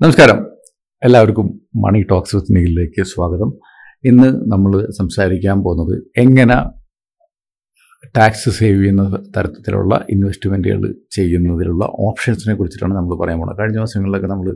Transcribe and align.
നമസ്കാരം. 0.00 0.38
എല്ലാവർക്കും 1.06 1.46
മണി 1.82 2.00
talks 2.10 2.34
with 2.36 2.54
നിഖിലേക്ക് 2.56 3.02
സ്വാഗതം. 3.12 3.50
ഇന്ന് 4.10 4.28
നമ്മൾ 4.52 4.72
സംസാരിക്കാൻ 4.98 5.56
പോകുന്നത് 5.66 5.94
എങ്ങനെ 6.22 6.56
ടാക്സ് 8.16 8.50
സേവ് 8.58 8.76
ചെയ്യുന്ന 8.80 9.04
തരത്തിലുള്ള 9.36 9.94
ഇൻവെസ്റ്റ്മെന്റുകൾ 10.14 10.82
ചെയ്യുന്നതിലുള്ള 11.16 11.88
ഓപ്ഷൻസിനെ 12.08 12.56
കുറിച്ചിട്ടാണ് 12.58 12.94
നമ്മൾ 12.98 13.20
പറയാൻ 13.22 13.38
പോകുന്നത്. 13.38 13.58
കഴിഞ്ഞ 13.60 13.78
ദിവസങ്ങളിലൊക്കെ 13.80 14.30
നമ്മൾ 14.34 14.50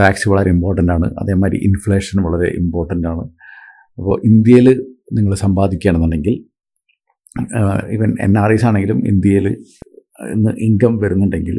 ടാക്സ് 0.00 0.28
വളരെ 0.32 0.52
ഇമ്പോർട്ടന്റ് 0.56 0.94
ആണ്. 0.96 1.08
അതേമാതിരി 1.24 1.62
ഇൻഫ്ലേഷൻ 1.70 2.22
വളരെ 2.28 2.50
ഇമ്പോർട്ടന്റ് 2.60 3.08
ആണ്. 3.14 3.26
അപ്പോൾ 3.98 4.16
ഇന്ത്യയിൽ 4.32 4.68
നിങ്ങൾ 5.18 5.34
സമ്പാദിക്കുകയാണെന്നുണ്ടെങ്കിൽ 5.46 6.36
ഈവൻ 7.96 8.12
എൻ 8.28 8.38
ആർ 8.44 8.52
ഐസ് 8.58 8.66
ആണെങ്കിലും 8.70 9.00
ഇന്ത്യയിൽ 9.14 9.48
ഇന്ന് 10.36 10.52
ഇൻകം 10.68 10.94
വരുന്നുണ്ടെങ്കിൽ 11.04 11.58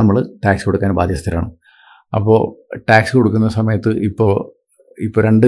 നമ്മൾ 0.00 0.16
ടാക്സ് 0.44 0.66
കൊടുക്കാൻ 0.68 0.92
ബാധ്യസ്ഥരാണ്. 1.02 1.50
അപ്പോൾ 2.12 2.38
ടാക്സ് 2.78 3.16
കൊടുക്കുന്ന 3.16 3.48
സമയത്ത് 3.48 3.90
ഇപ്പോൾ 4.08 4.32
ഇപ്പോൾ 5.06 5.22
രണ്ട് 5.22 5.46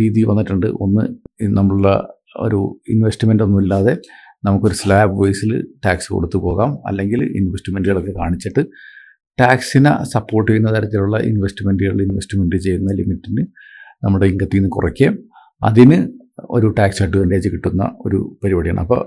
രീതി 0.00 0.22
വന്നിട്ടുണ്ട്. 0.22 0.66
ഒന്ന് 0.66 1.04
നമ്മളുടെ 1.42 1.94
ഒരു 2.36 2.80
ഇൻവെസ്റ്റ്മെന്റ് 2.88 3.42
ഒന്നുമില്ലാതെ 3.42 3.98
നമുക്കൊരു 4.44 4.74
സ്ലാബ് 4.74 5.14
വൈസിൽ 5.22 5.52
ടാക്സ് 5.84 6.12
കൊടുത്തു 6.12 6.38
പോകാം. 6.38 6.78
അല്ലെങ്കിൽ 6.86 7.22
ഇൻവെസ്റ്റ്മെന്റുകളൊക്കെ 7.22 8.12
കാണിച്ചിട്ട് 8.12 8.62
ടാക്സിനെ 9.40 10.04
സപ്പോർട്ട് 10.04 10.50
ചെയ്യുന്ന 10.50 10.70
തരത്തിലുള്ള 10.76 11.16
ഇൻവെസ്റ്റ്മെന്റുകൾ 11.18 12.02
ഇൻവെസ്റ്റ്മെന്റ് 12.02 12.56
ചെയ്യുന്ന 12.56 12.92
ലിമിറ്റിന് 12.92 13.44
നമ്മുടെ 14.04 14.26
ഇൻകത്തിൽ 14.26 14.56
നിന്ന് 14.56 14.70
കുറയ്ക്കുകയും 14.70 15.14
അതിന് 15.64 15.98
ഒരു 16.50 16.68
ടാക്സ് 16.78 17.02
അഡ്വാന്റേജ് 17.02 17.48
കിട്ടുന്ന 17.48 17.96
ഒരു 18.06 18.38
പരിപാടിയാണ്. 18.44 18.80
അപ്പോൾ 18.80 19.00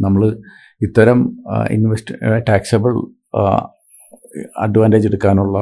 നമ്മൾ 0.00 0.22
ഇത്തരം 0.80 1.18
ഇൻവെസ്റ്റ് 1.70 2.14
ടാക്സബിൾ 2.48 2.94
അഡ്വാന്റേജ് 4.56 5.06
എടുക്കാനുള്ള 5.06 5.58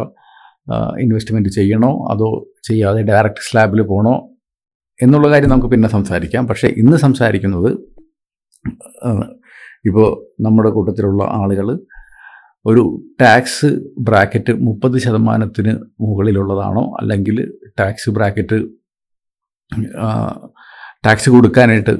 ഇൻവെസ്റ്റ്മെന്റ് 1.01 1.49
ചെയ്യണോ? 1.49 2.13
അതോ 2.13 2.52
ചെയ്യാതെ 2.68 3.02
ഡയറക്റ്റ് 3.02 3.45
സ്ലാബിൽ 3.51 3.82
പോകണോ 3.82 4.29
എന്നുള്ള 5.02 5.29
കാര്യം 5.30 5.49
നമുക്ക് 5.49 5.68
പിന്നെ 5.68 5.88
സംസാരിക്കാം. 5.88 6.46
പക്ഷേ 6.46 6.68
ഇന്ന് 6.68 6.96
സംസാരിക്കുന്നത് 6.96 7.71
ഇപ്പോൾ 9.87 10.09
നമ്മുടെ 10.43 10.71
കൂട്ടത്തിലുള്ള 10.71 11.24
ആളുകൾ 11.24 11.80
ഒരു 12.66 12.82
ടാക്സ് 13.21 13.68
ബ്രാക്കറ്റ് 13.98 14.52
മുപ്പത് 14.52 14.98
ശതമാനത്തിന് 14.98 15.73
മുകളിലുള്ളതാണോ? 16.01 16.96
അല്ലെങ്കിൽ 17.01 17.52
ടാക്സ് 17.80 18.10
ബ്രാക്കറ്റ് 18.10 18.59
ടാക്സ് 21.07 21.30
കൊടുക്കാനായിട്ട് 21.30 21.95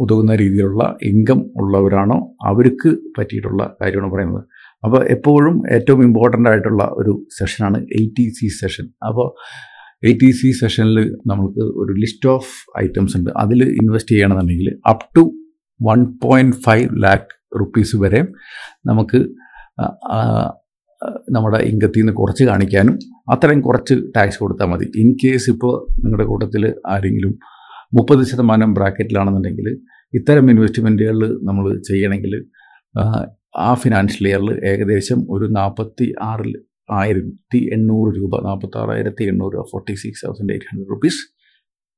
ഉതകുന്ന 0.00 0.36
രീതിയിലുള്ള 0.36 0.96
ഇൻകം 1.02 1.50
ഉള്ളവരാണോ? 1.56 2.36
അവർക്ക് 2.44 2.90
പറ്റിയിട്ടുള്ള 3.18 3.76
കാര്യമാണ് 3.82 4.12
പറയുന്നത്. 4.12 4.44
അപ്പോൾ 4.82 5.00
എപ്പോഴും 5.14 5.56
ഏറ്റവും 5.76 6.00
ഇമ്പോർട്ടന്റ് 6.08 6.48
ആയിട്ടുള്ള 6.50 6.84
ഒരു 7.00 7.12
സെഷനാണ് 7.38 7.78
എ 7.98 8.02
ടി 8.18 8.26
സി 8.38 8.46
സെഷൻ 8.60 8.86
അപ്പോൾ 9.08 9.26
എ 10.08 10.12
ടി 10.20 10.30
സി 10.30 10.50
സെഷനിൽ 10.60 10.98
നമുക്ക് 11.26 11.62
ഒരു 11.82 11.92
ലിസ്റ്റ് 12.02 12.28
ഓഫ് 12.34 12.52
ഐറ്റംസ് 12.84 13.14
ഉണ്ട്. 13.18 13.30
അതിൽ 13.42 13.62
ഇൻവെസ്റ്റ് 13.80 14.12
ചെയ്യണമെന്നുണ്ടെങ്കിൽ 14.14 14.68
up 14.92 15.04
to 15.16 15.24
one 15.80 16.00
point 16.24 16.56
five 16.66 16.86
lakh 17.04 17.30
rupees 17.60 17.96
വരെ 18.04 18.20
നമുക്ക് 18.90 19.20
നമ്മുടെ 21.36 21.58
ഇൻകത്തിൽ 21.70 22.00
നിന്ന് 22.00 22.12
കുറച്ച് 22.12 22.44
കാണിക്കാനും 22.44 22.96
അത്രയും 23.34 23.60
കുറച്ച് 23.66 23.94
ടാക്സ് 24.16 24.38
കൊടുത്താൽ 24.42 24.68
മതി. 24.72 24.86
ഇൻ 25.02 25.08
കേസ് 25.22 25.46
ഇപ്പോൾ 25.54 25.74
നിങ്ങളുടെ 26.02 26.26
കൂട്ടത്തിൽ 26.30 26.64
ആരെങ്കിലും 26.94 27.32
മുപ്പത് 27.96 28.22
ശതമാനം 28.30 28.70
ബ്രാക്കറ്റിലാണെന്നുണ്ടെങ്കിൽ 28.78 29.68
ഇത്തരം 30.14 30.50
ഇൻവെസ്റ്റ്മെന്റുകൾ 30.50 31.18
നമ്മൾ 31.48 31.64
ചെയ്യണമെങ്കിൽ 31.88 32.34
ആ 33.58 33.74
ഫിനാൻഷ്യൽ 33.74 34.28
ഇയറിൽ 34.28 34.50
ഏകദേശം 34.64 35.26
ഒരു 35.30 35.46
നാൽപ്പത്തി 35.50 36.12
ആറിൽ 36.22 36.52
ആയിരത്തി 36.90 37.58
എണ്ണൂറ് 37.72 38.16
രൂപ 38.16 38.42
നാൽപ്പത്തി 38.42 38.78
ആറായിരത്തി 38.78 39.24
എണ്ണൂറ് 39.24 39.54
രൂപ 39.54 39.64
forty 39.70 39.94
six 39.94 40.26
thousand 40.26 40.52
eight 40.52 40.66
hundred 40.70 40.90
rupees 40.90 41.20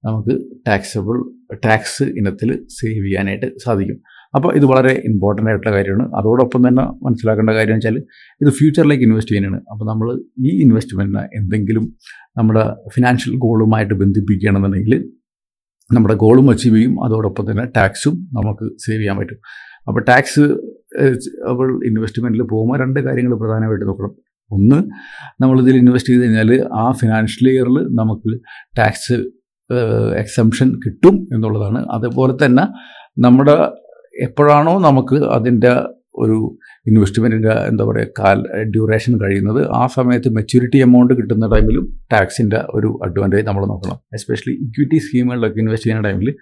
നമുക്ക് 0.05 0.41
ടാക്സബിൾ 0.67 1.17
ടാക്സ് 1.65 2.03
ഇനത്തിൽ 2.03 2.67
സേവ് 2.69 3.05
ചെയ്യാനായിട്ട് 3.05 3.47
സാധിക്കും. 3.65 3.99
അപ്പോൾ 4.35 4.57
ഇത് 4.57 4.65
വളരെ 4.65 5.03
ഇമ്പോർട്ടന്റ് 5.05 5.51
ആയിട്ടുള്ള 5.51 5.77
കാര്യമാണ്. 5.77 6.11
അതോടൊപ്പം 6.15 6.69
തന്നെ 6.69 6.83
മനസ്സിലാക്കേണ്ട 6.83 7.51
കാര്യം 7.51 7.75
വെച്ചാൽ 7.75 7.97
ഇത് 8.41 8.51
ഫ്യൂച്ചറിലേക്ക് 8.51 9.05
ഇൻവെസ്റ്റ് 9.05 9.33
ചെയ്യാനാണ്. 9.33 9.61
അപ്പോൾ 9.71 9.85
നമ്മൾ 9.85 10.21
ഈ 10.39 10.63
ഇൻവെസ്റ്റ്മെന്റിന് 10.63 11.19
എന്തെങ്കിലും 11.19 11.97
നമ്മുടെ 12.39 12.75
ഫിനാൻഷ്യൽ 12.95 13.35
ഗോളുമായിട്ട് 13.37 13.95
ബന്ധിപ്പിക്കുകയാണെന്നുണ്ടെങ്കിൽ 13.95 15.11
നമ്മുടെ 15.93 16.15
ഗോളും 16.15 16.51
അച്ചീവ് 16.51 16.77
ചെയ്യും. 16.77 17.05
അതോടൊപ്പം 17.05 17.51
തന്നെ 17.51 17.65
ടാക്സും 17.77 18.29
നമുക്ക് 18.33 18.77
സേവ് 18.87 19.01
ചെയ്യാൻ 19.01 19.17
പറ്റും. 19.19 19.39
അപ്പോൾ 19.89 20.05
ടാക്സ് 20.09 20.45
അപ്പോൾ 21.51 21.69
ഇൻവെസ്റ്റ്മെന്റിൽ 21.87 22.43
പോകുമ്പോൾ 22.43 22.79
രണ്ട് 22.79 23.01
കാര്യങ്ങൾ 23.01 23.35
പ്രധാനമായിട്ട് 23.35 23.87
നോക്കണം. 23.87 24.13
ഒന്ന് 24.51 24.79
നമ്മളിതിൽ 25.43 25.77
ഇൻവെസ്റ്റ് 25.77 26.13
ചെയ്ത് 26.13 26.23
കഴിഞ്ഞാൽ 26.25 26.51
ആ 26.73 26.93
ഫിനാൻഷ്യൽ 26.93 27.47
ഇയറിൽ 27.53 27.77
നമുക്ക് 28.01 28.31
ടാക്സ് 28.79 29.17
എക്സംഷൻ 30.19 30.69
കിട്ടും 30.87 31.17
എന്നുള്ളതാണ്. 31.35 31.87
അതുപോലെ 31.91 32.45
തന്നെ 32.45 32.65
നമ്മുടെ 33.19 33.57
എപ്പോഴാണോ 34.23 34.81
നമുക്ക് 34.81 35.17
അതിന്റെ 35.37 35.73
ഒരു 36.15 36.59
ഇൻവെസ്റ്റ്മെന്റിന്റെ 36.87 37.53
എന്താ 37.71 37.85
പറയുക 37.85 38.11
കാൽ 38.19 38.39
ഡ്യൂറേഷൻ 38.63 39.21
കഴിയുന്നത് 39.21 39.61
ആ 39.71 39.87
സമയത്ത് 39.87 40.29
മെച്യൂരിറ്റി 40.29 40.79
എമൗണ്ട് 40.79 41.15
കിട്ടുന്ന 41.15 41.47
ടൈമിലും 41.55 41.85
ടാക്സിന്റെ 42.13 42.59
ഒരു 42.71 42.99
അഡ്വാന്റേജ് 43.05 43.47
നമ്മൾ 43.47 43.67
നോക്കണം. 43.67 43.99
എസ്പെഷ്യലി 44.13 44.55
ഇക്വിറ്റി 44.67 44.99
സ്കീമുകളിലൊക്കെ 44.99 45.61
ഇൻവെസ്റ്റ് 45.61 45.91
ചെയ്യുന്ന 45.91 46.09
ടൈമിൽ 46.09 46.35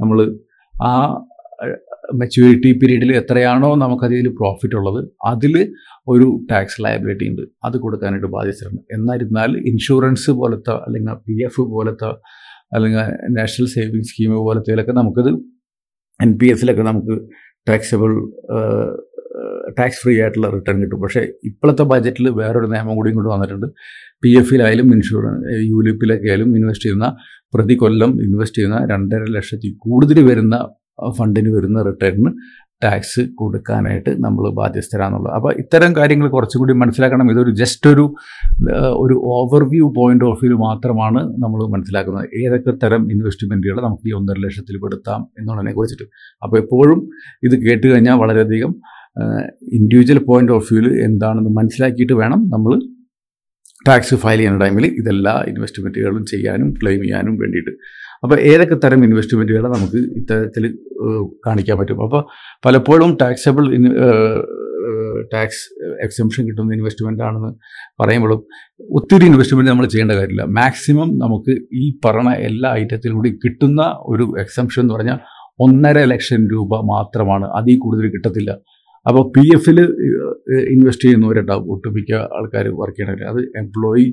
നമ്മൾ 0.00 0.20
ആ 0.74 0.92
മെച്യൂരിറ്റി 2.14 2.72
പീരീഡിൽ 2.72 3.12
എത്രയാണോ 3.16 3.74
നമുക്കതിൽ 3.74 4.28
പ്രോഫിറ്റ് 4.28 4.74
ഉള്ളത് 4.74 5.08
അതിൽ 5.24 5.72
ഒരു 6.08 6.46
ടാക്സ് 6.50 6.84
ലയബിലിറ്റി 6.84 7.24
ഉണ്ട്. 7.24 7.42
അത് 7.64 7.76
കൊടുക്കാനായിട്ട് 7.76 8.26
ബാധ്യസ്ഥരുണ്ട് 8.26 8.82
എന്നിരുന്നാൽ 8.94 9.58
ഇൻഷുറൻസ് 9.58 10.30
പോലത്തെ 10.30 10.70
അല്ലെങ്കിൽ 10.70 11.14
പി 11.14 11.44
എഫ് 11.44 11.60
പോലത്തെ 11.60 12.06
അല്ലെങ്കിൽ 12.74 12.98
നാഷണൽ 13.36 13.66
സേവിങ് 13.66 14.02
സ്കീം 14.02 14.30
പോലത്തേലൊക്കെ 14.30 14.92
നമുക്കത് 14.92 15.30
എൻ 16.22 16.38
പി 16.38 16.46
എസിലൊക്കെ 16.46 16.82
നമുക്ക് 16.82 17.28
ടാക്സബിൾ 17.68 18.10
ടാക്സ് 19.78 20.00
ഫ്രീ 20.02 20.20
ആയിട്ടുള്ള 20.20 20.50
റിട്ടേൺ 20.50 20.80
കിട്ടും. 20.80 21.00
പക്ഷേ 21.00 21.20
ഇപ്പോഴത്തെ 21.44 21.82
ബജറ്റിൽ 21.82 22.28
വേറൊരു 22.28 22.66
നിയമം 22.66 22.96
കൂടിയും 22.96 23.16
കൊണ്ട് 23.16 23.30
വന്നിട്ടുണ്ട്. 23.30 23.66
പി 24.22 24.38
എഫിലായാലും 24.38 24.94
ഇൻഷുറൻസ് 24.94 25.44
യുലിപ്പിലൊക്കെ 25.70 26.28
ആയാലും 26.28 26.56
ഇൻവെസ്റ്റ് 26.56 26.84
ചെയ്യുന്ന 26.84 27.16
പ്രതി 27.54 27.74
കൊല്ലം 27.74 28.22
ഇൻവെസ്റ്റ് 28.22 28.58
ചെയ്യുന്ന 28.58 28.86
രണ്ടര 28.90 29.24
ലക്ഷത്തിൽ 29.30 29.74
കൂടുതൽ 29.78 30.20
വരുന്ന 30.24 30.56
ഫണ്ടിന് 31.18 31.50
വരുന്ന 31.56 31.82
റിട്ടേണിന് 31.82 32.32
ടാക്സ് 32.84 33.22
കൊടുക്കാനായിട്ട് 33.40 34.10
നമ്മൾ 34.24 34.44
ബാധ്യസ്ഥരാന്നുള്ളത് 34.58 35.34
അപ്പോൾ 35.36 35.52
ഇത്തരം 35.62 35.96
കാര്യങ്ങൾ 35.96 36.28
കുറച്ചും 36.28 36.60
കൂടി 36.60 36.74
മനസ്സിലാക്കണം. 36.82 37.30
ഇതൊരു 37.30 37.52
ജസ്റ്റ് 37.60 37.88
ഒരു 37.94 38.04
ഒരു 39.04 39.14
ഓവർവ്യൂ 39.36 39.92
പോയിന്റ് 39.96 40.24
ഓഫ് 40.24 40.44
വ്യൂ 40.44 40.58
മാത്രമാണ് 40.58 41.20
നമ്മൾ 41.44 41.60
മനസ്സിലാക്കുന്നത്. 41.74 42.28
ഏതൊക്കെ 42.42 42.74
തരം 42.84 43.10
ഇൻവെസ്റ്റ്മെന്റുകൾ 43.14 43.80
നമുക്ക് 43.86 44.06
ഈ 44.10 44.14
ഒന്നര 44.18 44.38
ലക്ഷത്തിൽ 44.46 44.78
പെടുത്താം 44.84 45.22
എന്നുള്ളതിനെ 45.38 45.72
കുറിച്ചിട്ട്. 45.78 46.06
അപ്പോൾ 46.42 46.58
എപ്പോഴും 46.58 47.00
ഇത് 47.48 47.56
കേട്ട് 47.64 47.86
കഴിഞ്ഞാൽ 47.86 48.18
വളരെയധികം 48.24 48.74
ഇൻഡിവിജ്വൽ 49.78 50.18
പോയിന്റ് 50.28 50.52
ഓഫ് 50.52 50.66
വ്യൂവിൽ 50.72 50.88
എന്താണെന്ന് 51.08 51.52
മനസ്സിലാക്കിയിട്ട് 51.58 52.12
വേണം 52.12 52.42
നമ്മൾ 52.54 52.72
ടാക്സ് 53.88 54.14
ഫയൽ 54.14 54.38
ചെയ്യുന്ന 54.38 54.58
ടൈമിൽ 54.64 54.84
ഇതെല്ലാ 55.00 55.34
ഇൻവെസ്റ്റ്മെന്റുകളും 55.50 56.26
ചെയ്യാനും 56.26 56.74
ക്ലെയിം 56.82 57.00
ചെയ്യാനും 57.02 57.34
വേണ്ടിയിട്ട്. 57.36 57.72
അപ്പോൾ 58.22 58.36
ഏതൊക്കെ 58.50 58.76
തരം 58.84 59.04
ഇൻവെസ്റ്റ്മെന്റുകളെ 59.04 59.68
നമുക്ക് 59.76 59.98
ഇത്തരത്തിൽ 60.20 60.64
കാണിക്കാൻ 61.46 61.76
പറ്റും. 61.80 62.02
അപ്പോൾ 62.06 62.22
പലപ്പോഴും 62.66 63.12
ടാക്സബിൾ 63.22 63.66
ടാക്സ് 65.32 65.62
എക്സംഷൻ 66.04 66.42
കിട്ടുന്ന 66.48 66.74
ഇൻവെസ്റ്റ്മെന്റ് 66.76 67.22
ആണെന്ന് 67.22 67.50
പറയുമ്പോഴും 68.00 68.40
ഒത്തിരി 68.98 69.24
ഇൻവെസ്റ്റ്മെന്റ് 69.30 69.70
നമ്മൾ 69.70 69.86
ചെയ്യേണ്ട 69.86 70.12
കാര്യമില്ല. 70.12 70.44
മാക്സിമം 70.60 71.08
നമുക്ക് 71.22 71.52
ഈ 71.82 71.84
പറഞ്ഞ 72.04 72.30
എല്ലാ 72.48 72.70
ഐറ്റത്തിലും 72.80 73.16
കൂടി 73.18 73.30
കിട്ടുന്ന 73.44 73.82
ഒരു 74.12 74.26
എക്സംഷൻ 74.44 74.82
എന്ന് 74.82 74.94
പറഞ്ഞാൽ 74.94 75.18
ഒന്നര 75.66 75.98
ലക്ഷം 76.04 76.42
രൂപ 76.52 76.80
മാത്രമാണ്. 76.92 77.46
അതിൽ 77.58 77.78
കൂടുതൽ 77.84 78.10
കിട്ടത്തില്ല. 78.14 78.50
അപ്പോൾ 79.06 79.22
പി 79.34 79.44
എഫിൽ 79.56 79.78
ഇൻവെസ്റ്റ് 80.74 81.04
ചെയ്യുന്നവരുണ്ടാവും. 81.04 81.66
ഒട്ടുമിക്ക 81.74 82.12
ആൾക്കാർ 82.38 82.66
വർക്ക് 82.80 82.96
ചെയ്യണമെങ്കിൽ 82.98 83.28
അത് 83.32 83.40
എംപ്ലോയി 83.62 84.06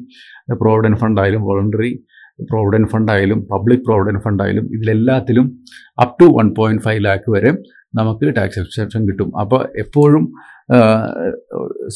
പ്രോവിഡന്റ് 0.62 1.00
ഫണ്ട് 1.02 1.22
ആയാലും 1.22 1.42
വോളണ്ടറി 1.42 1.92
പ്രോവിഡന്റ് 2.40 2.90
ഫണ്ടായാലും 2.94 3.40
പബ്ലിക് 3.52 3.84
പ്രോവിഡന്റ് 3.88 4.22
ഫണ്ടായാലും 4.26 4.66
ഇതിലെല്ലാത്തിലും 4.78 5.46
up 6.04 6.16
to 6.22 6.28
one 6.38 6.48
point 6.60 6.84
five 6.84 7.02
lakh 7.06 7.30
വരെ 7.36 7.52
നമുക്ക് 8.00 8.34
ടാക്സ് 8.38 8.60
എക്സെപ്ഷൻ 8.64 9.02
കിട്ടും. 9.10 9.30
അപ്പോൾ 9.42 9.62
എപ്പോഴും 9.84 10.26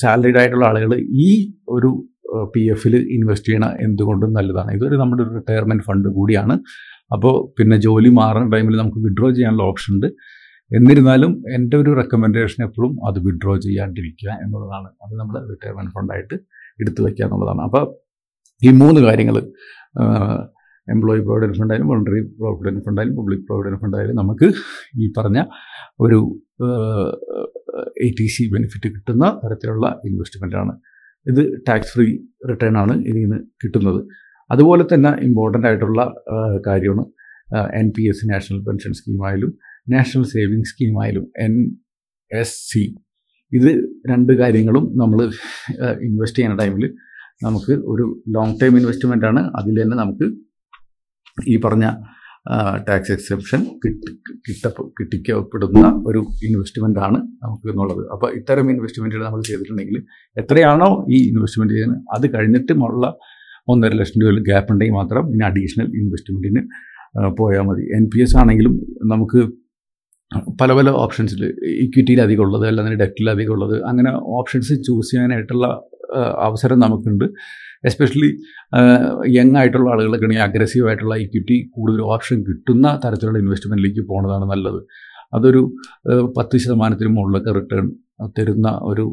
സാലറിഡ് 0.02 0.40
ആയിട്ടുള്ള 0.42 0.66
ആളുകൾ 0.66 0.92
ഈ 1.28 1.30
ഒരു 1.70 1.90
പി 2.54 2.64
എഫിൽ 2.74 2.96
ഇൻവെസ്റ്റ് 2.96 3.50
ചെയ്യണ 3.50 3.66
എന്തുകൊണ്ടും 3.86 4.32
നല്ലതാണ്. 4.34 4.72
ഇതൊരു 4.78 4.96
നമ്മുടെ 4.96 5.24
ഒരു 5.24 5.32
റിട്ടയർമെന്റ് 5.38 5.84
ഫണ്ട് 5.84 6.10
കൂടിയാണ്. 6.18 6.56
അപ്പോൾ 7.16 7.34
പിന്നെ 7.58 7.78
ജോലി 7.86 8.10
മാറുന്ന 8.20 8.50
ടൈമിൽ 8.56 8.76
നമുക്ക് 8.82 9.00
വിഡ്രോ 9.06 9.30
ചെയ്യാനുള്ള 9.32 9.64
ഓപ്ഷൻ 9.72 9.94
ഉണ്ട്. 9.96 10.08
എന്നിരുന്നാലും 10.72 11.32
എന്റെ 11.58 11.76
ഒരു 11.78 11.92
റെക്കമെൻഡേഷൻ 12.00 12.60
എപ്പോഴും 12.66 12.92
അത് 13.08 13.18
വിഡ്രോ 13.28 13.54
ചെയ്യാണ്ടിരിക്കുക 13.66 14.30
എന്നുള്ളതാണ്. 14.44 14.90
അത് 15.04 15.14
നമ്മൾ 15.22 15.36
റിട്ടയർമെന്റ് 15.52 15.94
ഫണ്ടായിട്ട് 15.96 16.36
എടുത്തു 16.82 17.02
വയ്ക്കുക 17.06 17.26
എന്നുള്ളതാണ്. 17.26 17.62
അപ്പോൾ 17.68 17.86
ഈ 18.62 18.72
മൂന്ന് 18.82 19.02
കാര്യങ്ങൾ 19.08 19.36
എംപ്ലോയി 20.88 21.20
പ്രൊവിഡന്റ് 21.20 21.58
ഫണ്ടായാലും 21.58 21.88
വോളണ്ടറി 21.88 22.22
പ്രൊവിഡന്റ് 22.40 22.84
ഫണ്ടായാലും 22.86 23.16
പബ്ലിക് 23.16 23.44
പ്രൊവിഡന്റ് 23.46 23.80
ഫണ്ടായാലും 23.80 24.16
നമുക്ക് 24.16 24.48
ഈ 24.98 25.08
പറഞ്ഞ 25.18 25.40
ഒരു 26.00 26.20
എ 27.98 28.10
ടി 28.20 28.28
സി 28.28 28.44
ബെനിഫിറ്റ് 28.54 28.90
കിട്ടുന്ന 28.90 29.26
തരത്തിലുള്ള 29.44 30.02
ഇൻവെസ്റ്റ്മെന്റാണ് 30.06 30.74
ഇത് 31.26 31.42
ടാക്സ് 31.68 31.92
ഫ്രീ 31.94 32.08
റിട്ടേൺ 32.50 32.78
ആണ് 32.78 32.94
ഇതിൽ 33.04 33.22
നിന്ന് 33.22 33.40
കിട്ടുന്നത്. 33.64 34.02
അതുപോലെ 34.50 34.84
തന്നെ 34.94 35.12
ഇമ്പോർട്ടന്റ് 35.22 35.68
ആയിട്ടുള്ള 35.68 36.02
കാര്യമാണ് 36.68 37.06
N 37.74 37.90
P 37.98 38.04
S 38.10 38.30
national 38.30 38.60
pension 38.64 38.94
സ്കീമായാലും 38.94 39.52
national 39.90 40.24
saving 40.24 40.64
സ്കീമായാലും 40.64 41.26
എൻ 41.38 41.54
എസ് 42.32 42.58
സി 42.72 42.84
ഇത് 43.52 43.70
രണ്ട് 44.10 44.34
കാര്യങ്ങളും 44.34 44.92
നമ്മൾ 44.96 45.20
ഇൻവെസ്റ്റ് 46.02 46.40
ചെയ്യുന്ന 46.40 46.58
ടൈമിൽ 46.64 46.86
നമുക്ക് 47.42 47.74
ഒരു 47.92 48.06
ലോങ് 48.36 48.56
ടൈം 48.62 48.74
ഇൻവെസ്റ്റ്മെന്റ് 48.78 49.26
ആണ്. 49.26 49.42
അതിൽ 49.56 49.76
തന്നെ 49.82 49.98
നമുക്ക് 49.98 50.26
ഈ 51.52 51.56
പറഞ്ഞ 51.66 51.86
ടാക്സ് 52.88 53.12
എക്സെപ്ഷൻ 53.12 53.62
കിട്ടി 53.84 54.12
കിട്ട 54.46 54.68
കിട്ടിക്കപ്പെടുന്ന 55.00 56.02
ഒരു 56.08 56.20
ഇൻവെസ്റ്റ്മെന്റ് 56.48 57.00
ആണ് 57.00 57.18
നമുക്ക് 57.44 57.68
എന്നുള്ളത് 57.72 58.04
അപ്പോൾ 58.14 58.30
ഇത്തരം 58.32 58.70
ഇൻവെസ്റ്റ്മെന്റുകൾ 58.72 59.24
നമ്മൾ 59.26 59.42
ചെയ്തിട്ടുണ്ടെങ്കിൽ 59.42 59.98
എത്രയാണോ 60.38 60.90
ഈ 61.10 61.20
ഇൻവെസ്റ്റ്മെന്റ് 61.32 61.74
ചെയ്യുന്നത് 61.74 62.02
അത് 62.16 62.26
കഴിഞ്ഞിട്ടുമുള്ള 62.36 63.06
ഒന്നര 63.68 63.94
ലക്ഷം 63.94 64.22
രൂപയിൽ 64.22 64.40
ഗ്യാപ്പ് 64.44 64.72
ഉണ്ടെങ്കിൽ 64.72 64.96
മാത്രം 64.96 65.24
ഇനി 65.34 65.44
അഡീഷണൽ 65.44 65.88
ഇൻവെസ്റ്റ്മെന്റിന് 66.02 66.62
പോയാൽ 67.38 67.62
മതി. 67.62 67.84
എൻ 67.98 68.06
പി 68.14 68.20
എസ് 68.22 68.38
ആണെങ്കിലും 68.38 68.74
നമുക്ക് 69.04 69.40
പല 70.62 70.72
പല 70.74 70.90
ഓപ്ഷൻസിൽ 71.04 71.42
ഇക്വിറ്റിയിൽ 71.86 72.20
അധികം 72.22 72.44
ഉള്ളത് 72.44 72.66
അല്ലെങ്കിൽ 72.68 73.00
ഡെറ്റിൽ 73.00 73.30
അധികം 73.30 73.54
ഉള്ളത് 73.54 73.76
അങ്ങനെ 73.84 74.12
ഓപ്ഷൻസ് 74.40 74.74
ചൂസ് 74.88 75.12
ചെയ്യാനായിട്ടുള്ള 75.12 75.68
അവസരം 76.18 76.80
നമുക്കുണ്ട്. 76.80 77.26
എസ്പെഷ്യലി 77.86 78.30
യങ് 79.28 79.56
ആയിട്ടുള്ള 79.56 79.90
ആളുകളൊക്കെ 79.90 80.26
ആണെങ്കിൽ 80.26 80.44
അഗ്രസീവ് 80.44 80.88
ആയിട്ടുള്ള 80.88 81.16
ഇക്വിറ്റി 81.16 81.70
കൂടുതൽ 81.76 82.02
ഓപ്ഷൻ 82.02 82.44
കിട്ടുന്ന 82.44 83.00
തരത്തിലുള്ള 83.06 83.40
ഇൻവെസ്റ്റ്മെന്റിലേക്ക് 83.40 84.02
പോകുന്നതാണ് 84.10 84.46
നല്ലത്. 84.52 84.82
അതൊരു 85.34 85.62
പത്ത് 86.38 86.58
ശതമാനത്തിന് 86.58 87.10
മുകളിലൊക്കെ 87.10 87.52
റിട്ടേൺ 87.52 87.92
തരുന്ന 88.40 88.80
ഒരു 88.82 89.06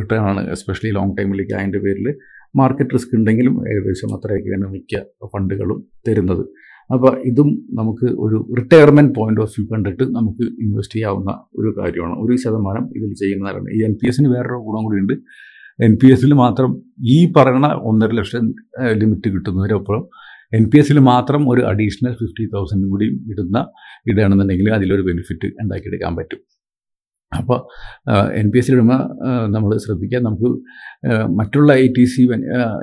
റിട്ടേൺ 0.00 0.20
ആണ്. 0.20 0.50
എസ്പെഷ്യലി 0.50 0.94
ലോങ് 0.94 1.16
ടൈമിലേക്ക് 1.18 1.52
അതിന്റെ 1.52 1.78
പേരിൽ 1.78 2.14
മാർക്കറ്റ് 2.56 2.94
റിസ്ക് 2.94 3.14
ഉണ്ടെങ്കിലും 3.16 3.54
ഏകദേശം 3.68 4.14
അത്രയൊക്കെയാണ് 4.14 4.66
മിക്ക 4.72 5.00
ഫണ്ടുകളും 5.26 5.78
തരുന്നത്. 6.08 6.44
അപ്പോൾ 6.92 7.20
ഇതും 7.24 7.48
നമുക്ക് 7.74 8.06
ഒരു 8.24 8.54
റിട്ടയർമെന്റ് 8.58 9.12
പോയിന്റ് 9.18 9.40
ഓഫ് 9.40 9.52
വ്യൂ 9.56 9.64
കണ്ടിട്ട് 9.72 10.02
നമുക്ക് 10.02 10.44
ഇൻവെസ്റ്റ് 10.64 10.94
ചെയ്യാവുന്ന 10.94 11.30
ഒരു 11.58 11.74
കാര്യമാണ്. 11.78 12.14
ഒരു 12.24 12.36
ശതമാനം 12.36 12.84
ഇതിൽ 12.96 13.14
ചെയ്യുന്നതാണ്. 13.14 13.68
ഈ 13.76 13.84
എൻ 13.84 13.94
പി 14.02 14.08
എസിന് 14.08 14.28
വേറൊരു 14.28 14.58
ഗുണം 14.68 14.84
കൂടിയുണ്ട് 14.84 15.14
എൻ 15.86 15.92
പി 16.00 16.08
എസിൽ 16.14 16.32
മാത്രം 16.42 16.70
ഈ 17.14 17.18
പറയുന്ന 17.36 17.68
ഒന്നര 17.90 18.12
ലക്ഷം 18.18 18.46
ലിമിറ്റ് 19.00 19.28
കിട്ടുന്നതിനൊപ്പം 19.34 20.00
എൻ 20.58 20.64
പി 20.70 20.78
എസിൽ 20.80 20.98
മാത്രം 21.12 21.42
ഒരു 21.52 21.62
അഡീഷണൽ 21.70 22.12
ഫിഫ്റ്റി 22.20 22.44
തൗസൻഡ് 22.54 22.88
കൂടി 22.92 23.06
ഇടുന്ന 23.32 23.58
ഇടുകയാണെന്നുണ്ടെങ്കിൽ 24.08 24.68
അതിലൊരു 24.76 25.04
ബെനിഫിറ്റ് 25.08 25.48
ഉണ്ടാക്കിയെടുക്കാൻ 25.62 26.12
പറ്റും. 26.18 26.40
അപ്പോൾ 27.32 27.58
എൻ 28.40 28.48
പി 28.52 28.58
എസിൽ 28.60 28.74
ഇടുമ്പോൾ 28.76 29.00
നമ്മൾ 29.54 29.70
ശ്രദ്ധിക്കുക. 29.84 30.18
നമുക്ക് 30.26 30.48
മറ്റുള്ള 31.38 31.70
ഐ 31.82 31.86
ടി 31.96 32.04
സി 32.14 32.22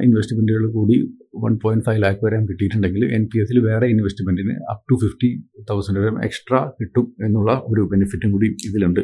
ഇൻവെസ്റ്റ്മെന്റുകൾ 0.05 0.63
കൂടി 0.77 0.97
വൺ 1.43 1.53
പോയിന്റ് 1.63 1.85
ഫൈവ് 1.87 1.99
ലാക്ക് 2.05 2.21
വരെ 2.25 2.37
കിട്ടിയിട്ടുണ്ടെങ്കിൽ 2.51 3.03
എൻ 3.17 3.25
പി 3.31 3.39
എസിൽ 3.43 3.59
വേറെ 3.67 3.87
ഇൻവെസ്റ്റ്മെന്റിന് 3.95 4.55
അപ് 4.73 4.83
ടു 4.91 4.95
ഫിഫ്റ്റി 5.03 5.29
തൗസൻഡ് 5.69 5.99
വരെ 6.03 6.13
എക്സ്ട്രാ 6.29 6.61
കിട്ടും 6.79 7.05
എന്നുള്ള 7.27 7.53
ഒരു 7.71 7.83
ബെനിഫിറ്റും 7.91 8.31
കൂടി 8.35 8.49
ഇതിലുണ്ട്. 8.69 9.03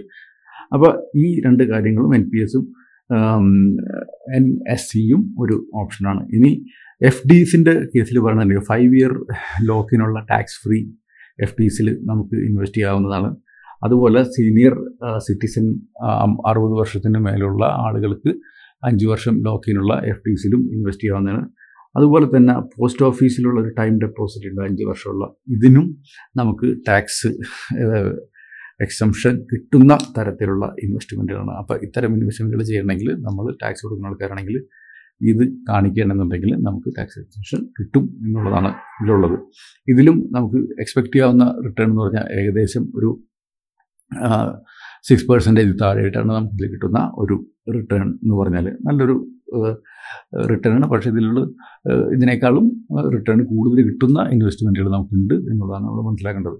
അപ്പോൾ 0.73 0.91
ഈ 1.23 1.27
രണ്ട് 1.47 1.63
കാര്യങ്ങളും 1.73 2.11
എൻ 2.19 2.25
പി 2.31 2.39
എസും 2.45 2.65
എൻ 4.37 4.45
എസ് 4.73 4.87
സിയും 4.91 5.21
ഒരു 5.41 5.55
ഓപ്ഷനാണ് 5.81 6.21
ഇനി 6.37 6.51
എഫ് 7.01 7.23
ഡി 7.29 7.35
ഡീസിന്റെ 7.39 7.73
കേസിൽ 7.93 8.17
പറയുന്നുണ്ട് 8.25 8.65
ഫൈവ് 8.69 8.91
ഇയർ 8.99 9.13
ലോക്കിനുള്ള 9.69 10.19
ടാക്സ് 10.29 10.59
ഫ്രീ 10.63 10.79
എഫ് 11.45 11.55
ഡി 11.59 11.67
സിൽ 11.75 11.87
നമുക്ക് 12.09 12.35
ഇൻവെസ്റ്റ് 12.49 12.77
ചെയ്യാവുന്നതാണ്. 12.77 13.29
അതുപോലെ 13.85 14.19
സീനിയർ 14.35 14.73
സിറ്റിസൺ 15.27 15.65
അറുപത് 16.49 16.75
വർഷത്തിന് 16.81 17.19
മേലുള്ള 17.25 17.63
ആളുകൾക്ക് 17.85 18.31
അഞ്ച് 18.83 19.05
വർഷം 19.11 19.35
ലോക്കിനുള്ള 19.47 19.93
എഫ് 20.11 20.23
ഡി 20.27 20.33
സിലും 20.41 20.61
ഇൻവെസ്റ്റ് 20.75 21.03
ചെയ്യാവുന്നതാണ്. 21.03 21.43
അതുപോലെ 21.97 22.27
തന്നെ 22.35 22.53
പോസ്റ്റ് 22.75 23.05
ഓഫീസിലുള്ള 23.09 23.57
ഒരു 23.63 23.71
ടൈം 23.79 23.93
ഡെപ്പോസിറ്റ് 24.05 24.47
ഉണ്ട് 24.51 24.61
അഞ്ച് 24.67 24.85
വർഷമുള്ള. 24.89 25.25
ഇതിനും 25.55 25.85
നമുക്ക് 26.39 26.69
ടാക്സ് 26.87 27.29
എക്സംഷൻ 28.79 29.35
കിട്ടുന്ന 29.51 29.93
തരത്തിലുള്ള 30.17 30.65
ഇൻവെസ്റ്റ്മെന്റുകളാണ് 30.83 31.53
അപ്പോൾ 31.61 31.77
ഇത്തരം 31.85 32.13
ഇൻവെസ്റ്റ്മെന്റുകൾ 32.17 32.63
ചെയ്യണമെങ്കിൽ 32.69 33.09
നമ്മൾ 33.27 33.45
ടാക്സ് 33.61 33.83
കൊടുക്കുന്ന 33.85 34.09
ആൾക്കാരാണെങ്കിൽ 34.11 34.57
ഇത് 35.31 35.43
കാണിക്കണമെന്നുണ്ടെങ്കിൽ 35.69 36.51
നമുക്ക് 36.67 36.89
ടാക്സ് 36.97 37.19
എക്സംഷൻ 37.19 37.59
കിട്ടും 37.77 38.05
എന്നുള്ളതാണ് 38.25 38.69
ഇതിലുള്ളത്. 38.99 39.37
ഇതിലും 39.91 40.17
നമുക്ക് 40.35 40.59
എക്സ്പെക്റ്റ് 40.83 41.13
ചെയ്യാവുന്ന 41.15 41.45
റിട്ടേൺ 41.65 41.87
എന്ന് 41.89 42.01
പറഞ്ഞാൽ 42.03 42.27
ഏകദേശം 42.39 42.83
ഒരു 42.97 43.11
സിക്സ് 45.07 45.27
പെർസെന്റേജ് 45.29 45.73
താഴെയായിട്ടാണ് 45.81 46.29
നമുക്ക് 46.37 46.55
ഇതിൽ 46.57 46.69
കിട്ടുന്ന 46.73 46.99
ഒരു 47.23 47.35
റിട്ടേൺ 47.75 48.05
എന്ന് 48.23 48.35
പറഞ്ഞാൽ 48.41 48.65
നല്ലൊരു 48.87 49.15
റിട്ടേൺ 50.51 50.71
ആണ്. 50.77 50.87
പക്ഷേ 50.91 51.09
ഇതിലുള്ള 51.13 51.41
ഇതിനേക്കാളും 52.15 52.65
റിട്ടേൺ 53.15 53.39
കൂടുതൽ 53.51 53.79
കിട്ടുന്ന 53.89 54.19
ഇൻവെസ്റ്റ്മെന്റുകൾ 54.35 54.89
നമുക്കുണ്ട് 54.95 55.35
എന്നുള്ളതാണ് 55.51 55.85
നമ്മൾ 55.87 56.01
മനസ്സിലാക്കേണ്ടത്. 56.09 56.57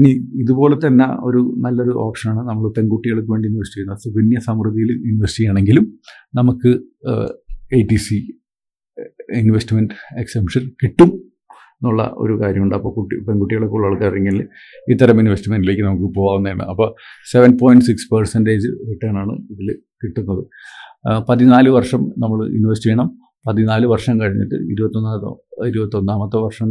ഇനി 0.00 0.10
ഇതുപോലെ 0.42 0.76
തന്നെ 0.84 1.06
ഒരു 1.28 1.40
നല്ലൊരു 1.64 1.94
ഓപ്ഷനാണ് 2.04 2.42
നമ്മൾ 2.48 2.66
പെൺകുട്ടികൾക്ക് 2.76 3.30
വേണ്ടി 3.32 3.48
ഇൻവെസ്റ്റ് 3.52 3.76
ചെയ്യുന്നത്. 3.76 4.02
സുകന്യ 4.04 4.38
സമൃദ്ധിയിൽ 4.48 4.90
ഇൻവെസ്റ്റ് 5.10 5.40
ചെയ്യണമെങ്കിലും 5.40 5.86
നമുക്ക് 6.38 6.70
A 7.78 7.80
T 7.90 7.98
C 8.04 8.18
investment 9.40 9.94
exemption 10.22 10.62
കിട്ടും 10.82 11.10
എന്നുള്ള 11.78 12.02
ഒരു 12.22 12.34
കാര്യമുണ്ട്. 12.40 12.74
അപ്പോൾ 12.78 12.92
കുട്ടി 12.96 13.16
പെൺകുട്ടികളൊക്കെ 13.26 13.76
ഉള്ള 13.78 13.86
ആൾക്കാരെങ്കിൽ 13.90 14.36
ഇത്തരം 14.92 15.20
ഇൻവെസ്റ്റ്മെന്റിലേക്ക് 15.22 15.84
നമുക്ക് 15.88 16.08
പോകാവുന്നതാണ്. 16.18 16.64
അപ്പോൾ 16.72 16.88
seven 17.32 17.52
point 17.62 17.86
six 17.88 18.08
percentage 18.14 18.70
return 18.88 19.16
ആണ് 19.22 19.34
ഇതിൽ 19.52 19.68
കിട്ടുന്നത്. 20.02 20.42
പതിനാല് 21.28 21.70
വർഷം 21.78 22.02
നമ്മൾ 22.24 22.40
ഇൻവെസ്റ്റ് 22.58 22.86
ചെയ്യണം. 22.88 23.10
പതിനാല് 23.48 23.86
വർഷം 23.92 24.14
കഴിഞ്ഞിട്ട് 24.20 24.56
ഇരുപത്തൊന്നാമതോ 24.72 25.30
ഇരുപത്തൊന്നാമത്തെ 25.70 26.38
വർഷം 26.46 26.68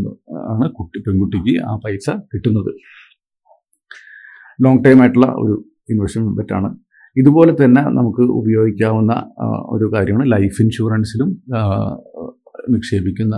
ആണ് 0.51 0.65
കുട്ടി 0.79 0.99
പെൺകുട്ടിക്ക് 1.07 1.53
ആ 1.69 1.71
പൈസ 1.85 2.09
കിട്ടുന്നത്. 2.33 2.71
ലോങ് 4.59 4.81
ടൈം 4.85 4.99
ആയിട്ടുള്ള 5.01 5.27
ഒരു 5.43 5.55
ഇൻവെസ്റ്റ്മെന്റ് 5.89 6.35
ബെറ്റാണ് 6.37 6.69
ഇതുപോലെ 7.15 7.51
തന്നെ 7.61 7.81
നമുക്ക് 7.97 8.23
ഉപയോഗിക്കാവുന്ന 8.39 9.13
ഒരു 9.69 9.85
കാര്യമാണ് 9.93 10.25
ലൈഫ് 10.31 10.59
ഇൻഷുറൻസിലും 10.61 11.29
നിക്ഷേപിക്കുന്ന 12.69 13.35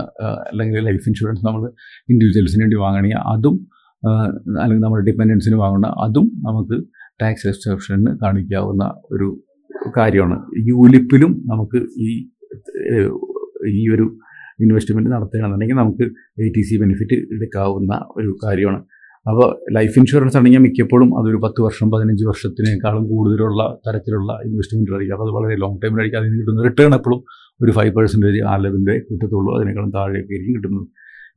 അല്ലെങ്കിൽ 0.50 0.84
ലൈഫ് 0.88 1.06
ഇൻഷുറൻസ് 1.08 1.42
നമ്മൾ 1.46 1.62
ഇൻഡിവിജ്വൽസിന് 2.08 2.62
വേണ്ടി 2.62 2.76
വാങ്ങണമെങ്കിൽ 2.76 3.20
അതും 3.34 3.56
അല്ലെങ്കിൽ 4.62 4.82
നമ്മുടെ 4.84 5.04
ഡിപ്പെൻഡൻസിന് 5.10 5.56
വാങ്ങണ 5.56 5.86
അതും 6.04 6.26
നമുക്ക് 6.46 6.76
ടാക്സ് 7.22 7.46
എക്സെപ്ഷന് 7.48 8.12
കാണിക്കാവുന്ന 8.22 8.84
ഒരു 9.12 9.28
കാര്യമാണ്. 9.96 10.36
യൂലിപ്പിലും 10.70 11.32
നമുക്ക് 11.46 11.80
ഈ 11.98 12.10
ഈ 13.72 13.82
ഒരു 13.94 14.06
ഇൻവെസ്റ്റ്മെന്റ് 14.58 15.10
നടത്തുകയാണെന്നുണ്ടെങ്കിൽ 15.10 15.76
നമുക്ക് 15.76 16.04
എ 16.38 16.48
ടി 16.56 16.62
സി 16.62 16.74
ബെനിഫിറ്റ് 16.76 17.16
എടുക്കാവുന്ന 17.34 17.92
ഒരു 18.16 18.30
കാര്യമാണ്. 18.44 18.80
അപ്പോൾ 19.26 19.48
ലൈഫ് 19.76 19.94
ഇൻഷുറൻസ് 19.98 20.36
ആണെങ്കിൽ 20.38 20.62
മിക്കപ്പോഴും 20.66 21.10
അതൊരു 21.18 21.38
പത്ത് 21.44 21.60
വർഷം 21.64 21.88
പതിനഞ്ച് 21.90 22.24
വർഷത്തിനേക്കാളും 22.30 23.04
കൂടുതലുള്ള 23.10 23.62
തരത്തിലുള്ള 23.84 24.32
ഇൻവെസ്റ്റ്മെന്റുകളായിരിക്കും 24.46 25.16
അപ്പോൾ 25.16 25.28
അത് 25.28 25.34
വളരെ 25.36 25.56
ലോങ് 25.62 25.78
ടൈമിലായിരിക്കും 25.82 26.20
അതിന് 26.20 26.38
കിട്ടുന്ന 26.40 26.64
റിട്ടേൺ 26.68 26.94
എപ്പോഴും 26.98 27.20
ഒരു 27.60 27.72
ഫൈവ് 27.76 27.92
പെർസെന്റേജ് 27.96 28.40
ആ 28.50 28.54
ലെവലിന്റെ 28.64 28.94
കിട്ടത്തുള്ളൂ 29.08 29.50
അതിനേക്കാളും 29.56 29.92
താഴെയൊക്കെ 29.98 30.34
ആയിരിക്കും 30.34 30.56
കിട്ടുന്നത്. 30.56 30.86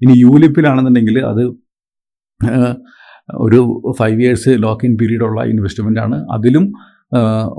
ഇനി 0.03 0.13
യൂലിപ്പിലാണെന്നുണ്ടെങ്കിൽ 0.23 1.19
അത് 1.31 1.43
ഒരു 3.45 3.59
five 3.99 4.17
years 4.23 4.51
lock 4.65 4.85
in 4.87 4.95
period 5.01 5.25
ഉള്ള 5.27 5.41
ഇൻവെസ്റ്റ്മെന്റ് 5.51 6.01
ആണ്. 6.05 6.17
അതിലും 6.35 6.65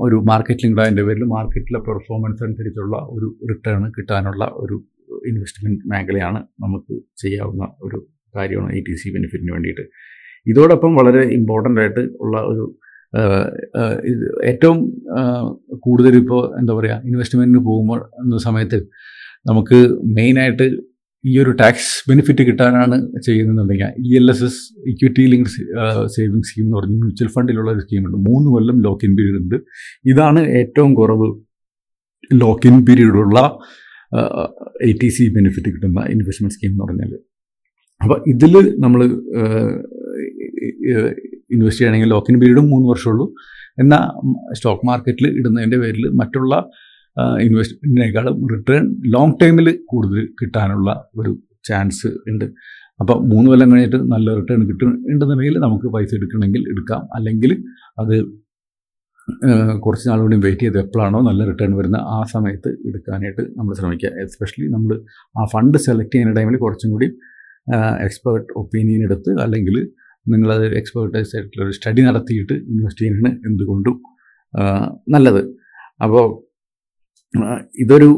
ഒരു 0.05 0.17
മാർക്കറ്റ് 0.29 0.63
ലിങ്ക്ഡ് 0.63 0.83
അതിന്റെ 0.85 1.03
പേരിൽ 1.07 1.23
മാർക്കറ്റിലെ 1.35 1.79
പെർഫോമൻസ് 1.87 2.41
അനുസരിച്ചുള്ള 2.45 2.95
ഒരു 3.15 3.27
റിട്ടേൺ 3.49 3.83
കിട്ടാനുള്ള 3.97 4.45
ഒരു 4.63 4.75
ഇൻവെസ്റ്റ്മെന്റ് 5.31 5.81
മേഖലയാണ് 5.93 6.39
നമുക്ക് 6.63 6.93
ചെയ്യാവുന്ന 7.21 7.65
ഒരു 7.87 7.99
കാര്യമാണ് 8.35 8.71
ഐ 8.77 8.81
ടി 8.87 8.95
സി 9.01 9.07
ബെനിഫിറ്റിന് 9.15 9.51
വേണ്ടിയിട്ട്. 9.51 9.85
ഇതോടൊപ്പം 10.47 10.91
വളരെ 10.95 11.21
ഇമ്പോർട്ടന്റ് 11.37 11.81
ആയിട്ട് 11.81 12.03
ഉള്ള 12.21 12.37
ഒരു 12.51 12.65
ഏറ്റവും 14.43 14.77
കൂടുതൽ 15.79 16.13
ഇപ്പോൾ 16.15 16.41
എന്താ 16.59 16.73
പറയുക 16.73 17.07
ഇൻവെസ്റ്റ്മെന്റിന് 17.09 17.61
പോകുമ്പോൾ 17.69 17.99
എന്ന 18.23 18.37
സമയത്ത് 18.37 18.79
നമുക്ക് 19.45 19.77
മെയിനായിട്ട് 20.17 20.67
ഈ 21.23 21.33
ഒരു 21.39 21.51
ടാക്സ് 21.51 21.91
ബെനിഫിറ്റ് 22.09 22.43
കിട്ടാനാണ് 22.43 22.97
ചെയ്യുന്നതെന്നുണ്ടെങ്കിൽ 23.25 23.93
E 24.05 24.17
L 24.17 24.27
S 24.31 24.43
S 24.43 24.59
equity 24.89 25.23
linked 25.31 25.53
saving 26.15 26.45
scheme 26.49 26.65
എന്ന് 26.65 26.77
പറഞ്ഞ് 26.77 26.97
മ്യൂച്വൽ 26.97 27.29
ഫണ്ടിലുള്ള 27.35 27.69
ഒരു 27.71 27.79
സ്കീമുണ്ട് 27.79 28.17
മൂന്ന് 28.29 28.47
കൊല്ലം 28.51 28.77
ലോക്ക് 28.81 29.05
ഇൻ 29.05 29.13
പീരീഡ് 29.17 29.39
ഉണ്ട്. 29.41 29.57
ഇതാണ് 30.05 30.41
ഏറ്റവും 30.59 30.91
കുറവ്. 30.93 31.29
ലോക്ക് 32.31 32.67
ഇൻ 32.67 32.77
പീരീഡുള്ള 32.85 33.39
എ 34.87 34.91
ടി 35.01 35.09
സി 35.09 35.25
ബെനിഫിറ്റ് 35.37 35.69
കിട്ടുന്ന 35.75 36.01
ഇൻവെസ്റ്റ്മെന്റ് 36.15 36.55
സ്കീം 36.55 36.71
എന്ന് 36.71 36.83
പറഞ്ഞാൽ 36.85 37.13
അപ്പോൾ 38.01 38.17
ഇതിൽ 38.27 38.53
നമ്മൾ 38.79 39.01
ഇൻവെസ്റ്റ് 41.53 41.81
ചെയ്യണമെങ്കിൽ 41.81 42.09
ലോക്കിൻ 42.15 42.35
പീരീഡും 42.41 42.67
മൂന്ന് 42.69 42.87
വർഷമുള്ളൂ. 42.89 43.25
എന്നാൽ 43.79 44.03
സ്റ്റോക്ക് 44.53 44.85
മാർക്കറ്റിൽ 44.87 45.27
ഇടുന്നതിന്റെ 45.39 45.77
പേരിൽ 45.77 46.05
മറ്റുള്ള 46.21 46.53
ഇൻവെസ്റ്റ്മെന്റിനേക്കാളും 47.45 48.35
റിട്ടേൺ 48.53 48.83
ലോങ് 49.15 49.37
ടൈമിൽ 49.41 49.67
കൂടുതൽ 49.91 50.25
കിട്ടാനുള്ള 50.41 50.89
ഒരു 51.19 51.31
ചാൻസ് 51.69 52.09
ഉണ്ട്. 52.31 52.45
അപ്പോൾ 52.99 53.17
മൂന്ന് 53.31 53.47
കൊല്ലം 53.49 53.71
കഴിഞ്ഞിട്ട് 53.71 53.99
നല്ല 54.13 54.27
റിട്ടേൺ 54.35 54.61
കിട്ടുന്നുണ്ടെന്നുണ്ടെങ്കിൽ 54.67 55.57
നമുക്ക് 55.65 55.87
പൈസ 55.95 56.09
എടുക്കണമെങ്കിൽ 56.15 56.61
എടുക്കാം. 56.71 57.01
അല്ലെങ്കിൽ 57.15 57.51
അത് 58.01 58.15
കുറച്ച് 59.85 60.05
നാൾ 60.09 60.19
കൂടി 60.21 60.37
വെയിറ്റ് 60.45 60.65
ചെയ്ത് 60.65 60.77
എപ്പോഴാണോ 60.79 61.19
നല്ല 61.21 61.41
റിട്ടേൺ 61.45 61.71
വരുന്ന 61.75 61.97
ആ 62.15 62.19
സമയത്ത് 62.33 62.69
എടുക്കാനായിട്ട് 62.89 63.43
നമ്മൾ 63.57 63.73
ശ്രമിക്കുക. 63.73 64.09
എസ്പെഷ്യലി 64.23 64.67
നമ്മൾ 64.75 64.93
ആ 65.39 65.45
ഫണ്ട് 65.53 65.77
സെലക്ട് 65.77 66.13
ചെയ്യുന്ന 66.13 66.33
ടൈമിൽ 66.39 66.57
കുറച്ചും 66.57 66.91
കൂടി 66.91 67.07
എക്സ്പേർട്ട് 68.05 68.47
ഒപ്പീനിയൻ 68.55 69.01
എടുത്ത് 69.03 69.31
അല്ലെങ്കിൽ 69.41 69.77
നിങ്ങളത് 70.33 70.65
എക്സ്പേർട്ടൈസ് 70.79 71.31
ആയിട്ടുള്ള 71.35 71.63
ഒരു 71.65 71.75
സ്റ്റഡി 71.77 72.01
നടത്തിയിട്ട് 72.07 72.55
ഇൻവെസ്റ്റ് 72.71 73.01
ചെയ്യുന്നതാണ് 73.01 73.39
എന്തുകൊണ്ടും 73.49 73.95
നല്ലത്. 75.15 75.41
അപ്പോൾ 76.01 76.27
ഇതൊരു 77.83 78.09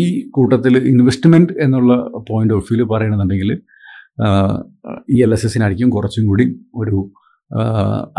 ഈ 0.00 0.02
കൂട്ടത്തിൽ 0.36 0.74
ഇൻവെസ്റ്റ്മെന്റ് 0.92 1.54
എന്നുള്ള 1.64 1.92
പോയിന്റ് 2.28 2.54
ഓഫ് 2.54 2.66
വ്യൂവിൽ 2.68 2.88
പറയണമെന്നുണ്ടെങ്കിൽ 2.92 3.50
ഈ 5.14 5.16
എൽ 5.26 5.32
എസ് 5.36 5.46
എസിനായിരിക്കും 5.48 5.88
കുറച്ചും 5.90 6.24
കൂടി 6.26 6.44
ഒരു 6.82 6.98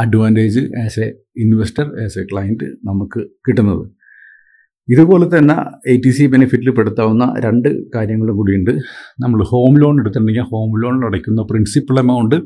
advantage 0.03 0.61
as 0.83 0.99
a 1.05 1.07
investor 1.43 1.87
as 2.03 2.19
a 2.21 2.23
client 2.31 2.67
നമുക്ക് 2.89 3.21
കിട്ടുന്നത്. 3.47 3.85
ഇതുപോലെ 4.87 5.25
തന്നെ 5.33 5.55
എ 5.91 5.93
ടി 6.03 6.11
സി 6.17 6.25
ബെനിഫിറ്റിൽ 6.33 6.69
പെടുത്താവുന്ന 6.69 7.25
രണ്ട് 7.45 7.69
കാര്യങ്ങളും 7.95 8.35
കൂടിയുണ്ട് 8.37 8.71
നമ്മൾ 9.23 9.39
ഹോം 9.51 9.73
ലോൺ 9.81 9.95
എടുത്തിട്ടുണ്ടെങ്കിൽ 10.01 10.45
ഹോം 10.51 10.71
ലോണിൽ 10.83 11.03
അടയ്ക്കുന്ന 11.05 11.43
principal 11.51 11.99
amount 11.99 12.37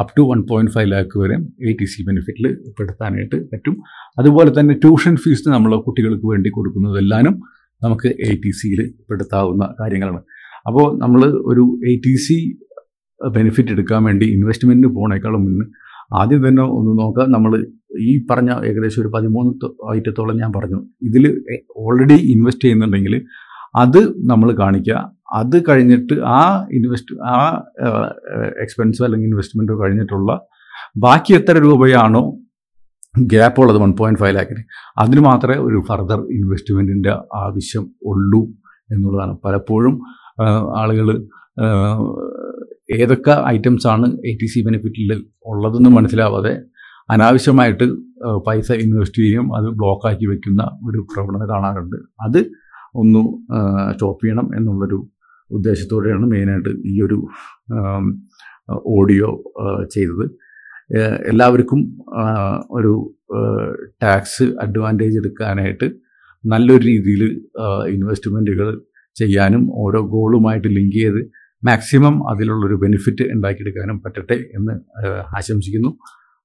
up 0.00 0.12
to 0.16 0.22
one 0.30 0.40
point 0.50 0.72
five 0.74 0.88
lakh 0.92 1.16
വരെ 1.22 1.36
എ 1.68 1.72
ടി 1.78 1.86
സി 1.92 2.00
ബെനിഫിറ്റിൽ 2.08 2.46
പെടുത്താനായിട്ട് 2.78 3.36
പറ്റും. 3.52 3.74
അതുപോലെ 4.20 4.50
തന്നെ 4.58 4.74
ട്യൂഷൻ 4.84 5.14
ഫീസ് 5.22 5.48
നമ്മൾ 5.56 5.72
കുട്ടികൾക്ക് 5.86 6.26
വേണ്ടി 6.32 6.50
കൊടുക്കുന്നതെല്ലാനും 6.56 7.34
നമുക്ക് 7.84 8.08
എ 8.28 8.30
ടി 8.42 8.50
സിയിൽ 8.60 8.80
പെടുത്താവുന്ന 9.10 9.64
കാര്യങ്ങളാണ്. 9.80 10.22
അപ്പോൾ 10.68 10.86
നമ്മൾ 11.02 11.20
ഒരു 11.50 11.64
എ 11.90 11.94
ടി 12.06 12.14
സി 12.26 12.38
ബെനിഫിറ്റ് 13.20 13.72
എടുക്കാൻ 13.76 14.00
വേണ്ടി 14.08 14.26
ഇൻവെസ്റ്റ്മെന്റിന് 14.36 14.90
പോണേക്കാളും 14.98 15.42
മുന്നേ 15.46 15.66
ആദ്യം 16.20 16.40
തന്നെ 16.46 16.62
ഒന്ന് 16.78 16.92
നോക്കാം. 17.00 17.26
നമ്മൾ 17.34 17.52
ഈ 18.10 18.12
പറഞ്ഞ 18.30 18.50
ഏകദേശം 18.68 19.00
ഒരു 19.02 19.10
പതിമൂന്ന് 19.14 19.68
ഐറ്റത്തോളം 19.96 20.36
ഞാൻ 20.42 20.50
പറഞ്ഞു. 20.58 20.80
ഇതിൽ 21.08 21.24
ഓൾറെഡി 21.84 22.18
ഇൻവെസ്റ്റ് 22.34 22.64
ചെയ്യുന്നുണ്ടെങ്കിൽ 22.64 23.14
അത് 23.74 23.98
നമ്മൾ 24.30 24.48
കാണിക്കുക. 24.52 24.96
അത് 25.32 25.56
കഴിഞ്ഞിട്ട് 25.68 26.14
ആ 26.38 26.66
ഇൻവെസ്റ്റ് 26.72 27.14
ആ 27.22 27.36
എക്സ്പെൻസോ 28.62 29.04
അല്ലെങ്കിൽ 29.04 29.28
ഇൻവെസ്റ്റ്മെന്റോ 29.28 29.74
കഴിഞ്ഞിട്ടുള്ള 29.82 30.40
ബാക്കി 30.96 31.32
എത്ര 31.34 31.54
രൂപയാണോ 31.58 32.22
ഗ്യാപ്പ് 33.18 33.60
ഉള്ളത് 33.60 33.78
വൺ 33.82 33.92
പോയിന്റ് 33.92 34.20
ഫൈവ് 34.20 34.36
ലാക്കിന് 34.36 34.62
അതിന് 34.98 35.20
മാത്രമേ 35.20 35.58
ഒരു 35.58 35.78
ഫർദർ 35.88 36.20
ഇൻവെസ്റ്റ്മെന്റിന്റെ 36.38 37.12
ആവശ്യം 37.34 37.84
ഉള്ളൂ 38.06 38.42
എന്നുള്ളതാണ്. 38.94 39.36
പലപ്പോഴും 39.44 40.00
ആളുകൾ 40.76 41.08
ഏതൊക്കെ 42.94 43.34
ഐറ്റംസ് 43.46 43.86
ആണ് 43.86 44.06
എ 44.06 44.32
ടി 44.42 44.46
സി 44.46 44.60
ബെനിഫിറ്റിൽ 44.66 45.10
ഉള്ളതെന്ന് 45.46 45.90
മനസ്സിലാവാതെ 45.90 46.52
അനാവശ്യമായിട്ട് 47.10 47.86
പൈസ 48.46 48.72
ഇൻവെസ്റ്റ് 48.72 49.22
ചെയ്യും 49.22 49.56
അത് 49.56 49.68
ബ്ലോക്കാക്കി 49.80 50.26
വെക്കുന്ന 50.26 50.62
ഒരു 50.88 51.06
പ്രവണത 51.12 51.44
കാണാറുണ്ട്. 51.50 51.96
അത് 51.96 52.40
ഒന്ന് 52.94 53.22
സ്റ്റോപ്പ് 53.92 54.24
ചെയ്യണം 54.24 54.46
എന്നുള്ളൊരു 54.56 55.10
ഉദ്ദേശത്തോടെയാണ് 55.50 56.26
മെയിനായിട്ട് 56.26 56.68
ഈ 56.68 57.02
ഒരു 57.02 57.28
ഓഡിയോ 58.86 59.54
ചെയ്തത്. 59.94 60.30
എല്ലാവർക്കും 61.26 61.80
ഒരു 62.70 63.16
ടാക്സ് 64.02 64.42
അഡ്വാന്റേജ് 64.42 65.18
എടുക്കാനായിട്ട് 65.18 65.90
നല്ലൊരു 66.46 66.82
രീതിയിൽ 66.86 67.22
ഇൻവെസ്റ്റ്മെന്റുകൾ 67.88 68.82
ചെയ്യാനും 69.16 69.70
ഓരോ 69.74 70.00
ഗോളുമായിട്ട് 70.06 70.68
ലിങ്ക് 70.68 70.96
ചെയ്ത് 70.96 71.20
മാക്സിമം 71.64 72.30
അതിലുള്ളൊരു 72.30 72.74
ബെനിഫിറ്റ് 72.74 73.22
ഉണ്ടാക്കിയെടുക്കാനും 73.22 74.02
പറ്റട്ടെ 74.04 74.34
എന്ന് 74.34 74.72
ആശംസിക്കുന്നു. 75.36 75.96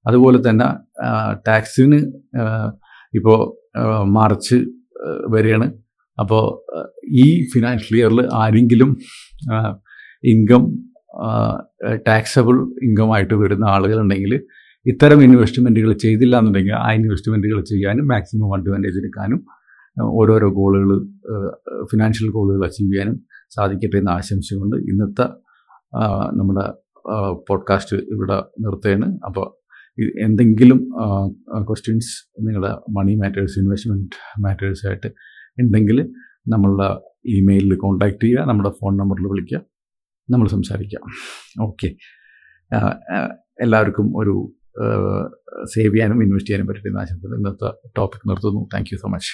അതുപോലെ 0.08 0.50
തന്നെ 0.50 0.66
ടാക്സിന് 1.48 1.96
ഇപ്പോൾ 3.14 3.38
മാർച്ച് 4.04 4.56
വരെയാണ് 5.28 5.85
അപ്പോൾ 6.18 6.44
ഈ 7.08 7.48
ഫിനാൻഷ്യൽ 7.54 7.98
ഇയറിൽ 7.98 8.28
ആരെങ്കിലും 8.34 8.96
ഇൻകം 10.24 10.78
ടാക്സബിൾ 12.08 12.54
ഇൻകം 12.82 13.14
ആയിട്ട് 13.14 13.34
വരുന്ന 13.34 13.64
ആളുകളുണ്ടെങ്കിൽ 13.64 14.40
ഇത്തരം 14.86 15.22
ഇൻവെസ്റ്റ്മെന്റുകൾ 15.22 15.92
ചെയ്തില്ല 15.92 16.38
എന്നുണ്ടെങ്കിൽ 16.38 16.72
ആ 16.72 16.92
ഇൻവെസ്റ്റ്മെന്റുകൾ 16.92 17.64
ചെയ്യാനും 17.64 18.08
മാക്സിമം 18.08 18.60
അഡ്വാന്റേജ് 18.60 18.98
എടുക്കാനും 18.98 19.46
ഓരോരോ 20.02 20.48
ഗോളുകൾ 20.48 20.90
ഫിനാൻഷ്യൽ 21.84 22.30
ഗോളുകൾ 22.30 22.64
അച്ചീവ് 22.66 22.92
ചെയ്യാനും 22.92 23.20
സാധിക്കട്ടെ 23.56 23.96
എന്ന് 23.96 24.10
ആശംസിച്ചുകൊണ്ട് 24.10 24.76
ഇന്നത്തെ 24.76 25.26
നമ്മുടെ 26.36 26.72
പോഡ്കാസ്റ്റ് 27.48 27.96
ഇവിടെ 27.96 28.42
നിർത്തുകയാണ്. 28.60 29.18
അപ്പോൾ 29.24 29.46
എന്തെങ്കിലും 30.22 30.90
ക്വസ്റ്റ്യൻസ് 31.66 32.40
നിങ്ങളുടെ 32.40 32.76
മണി 32.90 33.14
മാറ്റേഴ്സ് 33.14 33.58
ഇൻവെസ്റ്റ്മെന്റ് 33.58 34.42
മാറ്റേഴ്സായിട്ട് 34.44 35.10
ഉണ്ടെങ്കിൽ 35.58 35.98
നമ്മളുടെ 36.48 36.88
ഇമെയിലിൽ 37.38 37.76
കോൺടാക്റ്റ് 37.76 38.22
ചെയ്യുക 38.22 38.44
നമ്മുടെ 38.48 38.70
ഫോൺ 38.80 38.96
നമ്പറിൽ 38.96 39.26
വിളിക്കുക 39.28 39.60
നമ്മൾ 40.30 40.48
സംസാരിക്കാം. 40.48 41.02
ഓക്കെ 41.60 41.88
എല്ലാവർക്കും 43.60 44.18
ഒരു 44.18 44.34
സേവ് 45.74 45.92
ചെയ്യാനും 45.94 46.22
ഇൻവെസ്റ്റ് 46.22 46.48
ചെയ്യാനും 46.48 46.66
പറ്റിയിട്ട് 46.68 46.90
എന്ന് 46.90 47.00
ആശംസിക്കുന്നു 47.00 47.36
ഇന്നത്തെ 47.36 47.68
ടോപ്പിക് 47.98 48.28
നിർത്തുന്നു. 48.30 48.68
Thank 48.74 48.90
you 48.92 48.98
so 48.98 49.08
much 49.08 49.32